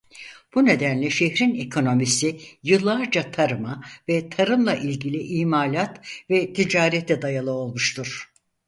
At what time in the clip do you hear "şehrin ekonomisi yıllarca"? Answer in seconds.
1.09-3.31